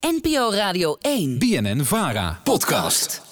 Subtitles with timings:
[0.00, 1.38] NPO Radio 1.
[1.38, 2.40] BNN Vara.
[2.44, 3.22] Podcast.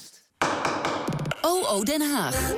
[1.40, 2.52] OO Den Haag.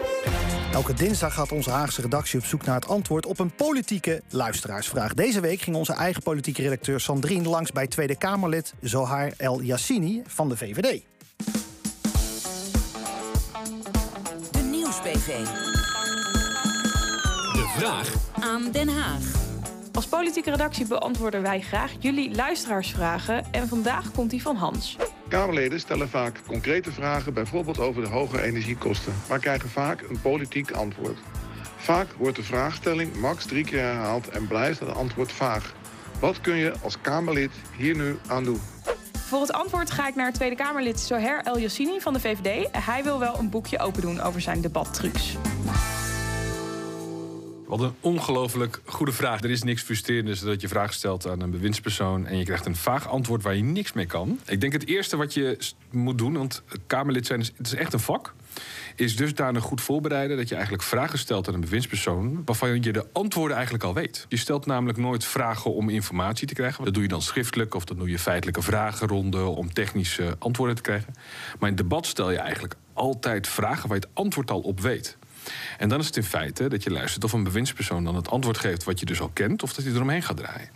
[0.73, 5.15] Elke dinsdag gaat onze Haagse redactie op zoek naar het antwoord op een politieke luisteraarsvraag.
[5.15, 10.23] Deze week ging onze eigen politieke redacteur Sandrine langs bij Tweede Kamerlid Zohar El Yassini
[10.27, 11.03] van de VVD.
[14.51, 15.45] De Nieuws-PV.
[17.53, 19.48] De vraag Aan Den Haag.
[19.99, 23.45] Als politieke redactie beantwoorden wij graag jullie luisteraarsvragen.
[23.51, 24.97] En vandaag komt die van Hans.
[25.29, 30.71] Kamerleden stellen vaak concrete vragen, bijvoorbeeld over de hoge energiekosten, maar krijgen vaak een politiek
[30.71, 31.19] antwoord.
[31.77, 35.75] Vaak wordt de vraagstelling max drie keer herhaald en blijft het antwoord vaag.
[36.21, 38.61] Wat kun je als Kamerlid hier nu aan doen?
[39.13, 42.69] Voor het antwoord ga ik naar Tweede Kamerlid Zoher El Yassini van de VVD.
[42.73, 45.37] Hij wil wel een boekje open doen over zijn debattrucs.
[47.69, 49.43] Wat een ongelooflijk goede vraag.
[49.43, 52.77] Er is niks frustrerends dat je vraag stelt aan een bewindspersoon en je krijgt een
[52.77, 54.41] vaag antwoord waar je niks mee kan.
[54.47, 55.59] Ik denk het eerste wat je
[55.91, 58.35] moet doen, want Kamerlid zijn is, het is echt een vak,
[58.97, 63.07] is dusdanig goed voorbereiden dat je eigenlijk vragen stelt aan een bewindspersoon waarvan je de
[63.13, 64.27] antwoorden eigenlijk al weet.
[64.29, 66.85] Je stelt namelijk nooit vragen om informatie te krijgen.
[66.85, 70.83] Dat doe je dan schriftelijk of dat doe je feitelijke vragenronde om technische antwoorden te
[70.83, 71.15] krijgen.
[71.59, 75.17] Maar in debat stel je eigenlijk altijd vragen waar je het antwoord al op weet.
[75.79, 78.59] En dan is het in feite dat je luistert of een bewindspersoon dan het antwoord
[78.59, 80.69] geeft wat je dus al kent, of dat hij eromheen gaat draaien.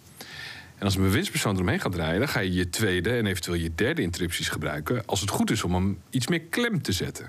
[0.78, 3.75] En als een bewindspersoon eromheen gaat draaien, dan ga je je tweede en eventueel je
[3.75, 5.06] derde interrupties gebruiken.
[5.06, 7.27] Als het goed is om hem iets meer klem te zetten.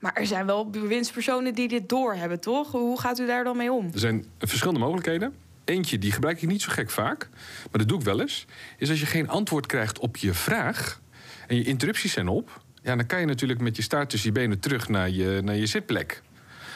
[0.00, 2.70] Maar er zijn wel bewindspersonen die dit doorhebben, toch?
[2.70, 3.90] Hoe gaat u daar dan mee om?
[3.92, 5.34] Er zijn verschillende mogelijkheden.
[5.64, 7.28] Eentje, die gebruik ik niet zo gek vaak,
[7.70, 8.46] maar dat doe ik wel eens.
[8.78, 11.00] Is als je geen antwoord krijgt op je vraag
[11.46, 14.40] en je interrupties zijn op, ja, dan kan je natuurlijk met je staart tussen je
[14.40, 16.22] benen terug naar je, naar je zitplek.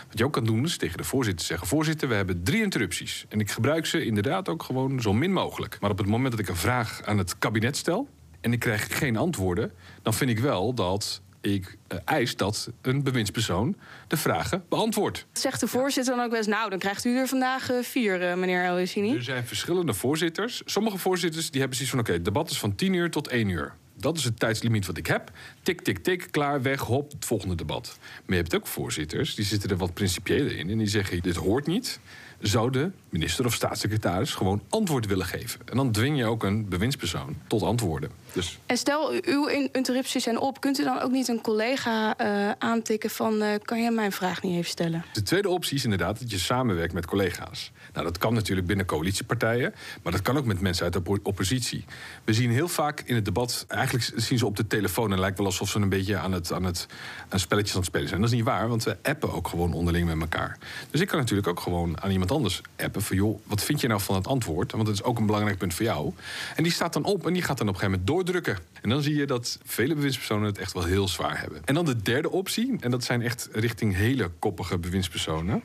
[0.08, 3.24] Wat je ook kan doen is tegen de voorzitter zeggen: Voorzitter, we hebben drie interrupties.
[3.28, 5.76] En ik gebruik ze inderdaad ook gewoon zo min mogelijk.
[5.80, 8.08] Maar op het moment dat ik een vraag aan het kabinet stel
[8.40, 9.72] en ik krijg geen antwoorden,
[10.02, 15.26] dan vind ik wel dat ik eh, eis dat een bewindspersoon de vragen beantwoordt.
[15.32, 16.48] Zegt de voorzitter dan ook wel eens...
[16.48, 18.78] nou, dan krijgt u er vandaag eh, vier, eh, meneer El.
[18.78, 20.62] Er zijn verschillende voorzitters.
[20.64, 23.48] Sommige voorzitters die hebben zoiets van: oké, het debat is van 10 uur tot 1
[23.48, 23.74] uur.
[23.98, 25.30] Dat is het tijdslimiet wat ik heb.
[25.62, 27.98] Tik, tik, tik, klaar, weg, hop, het volgende debat.
[28.00, 30.70] Maar je hebt ook voorzitters, die zitten er wat principiëler in.
[30.70, 32.00] En die zeggen, dit hoort niet.
[32.40, 35.60] Zou de minister of staatssecretaris gewoon antwoord willen geven?
[35.64, 38.10] En dan dwing je ook een bewindspersoon tot antwoorden.
[38.32, 40.60] Dus En stel, uw in- interrupties zijn op.
[40.60, 43.42] Kunt u dan ook niet een collega eh, aantikken van...
[43.42, 45.04] eh, kan je mijn vraag niet even stellen?
[45.12, 47.72] De tweede optie is inderdaad dat je samenwerkt met collega's.
[47.92, 51.18] Nou, dat kan natuurlijk binnen coalitiepartijen, maar dat kan ook met mensen uit de oppo-
[51.22, 51.84] oppositie.
[52.24, 55.36] We zien heel vaak in het debat, eigenlijk zien ze op de telefoon en lijkt
[55.38, 56.86] wel alsof ze een beetje aan het, aan het
[57.28, 58.20] aan spelletjes aan het spelen zijn.
[58.20, 60.58] Dat is niet waar, want we appen ook gewoon onderling met elkaar.
[60.90, 63.88] Dus ik kan natuurlijk ook gewoon aan iemand anders appen van joh, wat vind je
[63.88, 64.72] nou van het antwoord?
[64.72, 66.12] Want dat is ook een belangrijk punt voor jou.
[66.56, 68.58] En die staat dan op en die gaat dan op een gegeven moment doordrukken.
[68.82, 71.62] En dan zie je dat vele bewindspersonen het echt wel heel zwaar hebben.
[71.64, 75.62] En dan de derde optie, en dat zijn echt richting hele koppige bewindspersonen.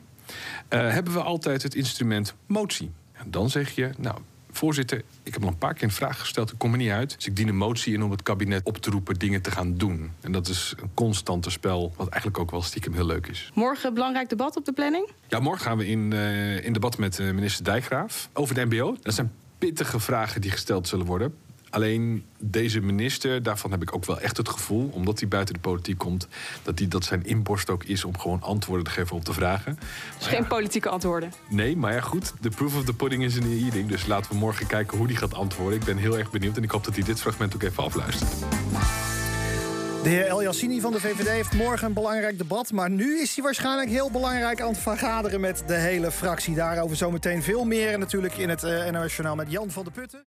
[0.68, 2.90] Eh, hebben we altijd het instrument motie.
[3.12, 4.18] En dan zeg je, nou,
[4.62, 7.14] voorzitter, ik heb al een paar keer een vraag gesteld, ik kom er niet uit.
[7.14, 9.76] Dus ik dien een motie in om het kabinet op te roepen dingen te gaan
[9.76, 10.10] doen.
[10.20, 13.50] En dat is een constante spel, wat eigenlijk ook wel stiekem heel leuk is.
[13.54, 15.10] Morgen belangrijk debat op de planning?
[15.28, 18.96] Ja, morgen gaan we in, eh, in debat met eh, minister Dijkgraaf over de MBO.
[19.02, 21.34] Dat zijn pittige vragen die gesteld zullen worden.
[21.72, 25.60] Alleen deze minister, daarvan heb ik ook wel echt het gevoel, omdat hij buiten de
[25.60, 26.28] politiek komt,
[26.62, 29.78] dat, die, dat zijn inborst ook is om gewoon antwoorden te geven op de vragen.
[30.18, 31.32] Dus geen politieke antwoorden.
[31.48, 33.88] Nee, maar ja goed, de proof of the pudding is in the eating.
[33.88, 35.78] Dus laten we morgen kijken hoe hij gaat antwoorden.
[35.78, 38.30] Ik ben heel erg benieuwd en ik hoop dat hij dit fragment ook even afluistert.
[40.02, 42.72] De heer El Yassini van de VVD heeft morgen een belangrijk debat.
[42.72, 46.54] Maar nu is hij waarschijnlijk heel belangrijk aan het vergaderen met de hele fractie.
[46.54, 47.92] Daarover zometeen veel meer.
[47.92, 50.20] En natuurlijk in het uh, NOS Journaal met Jan van de Putten.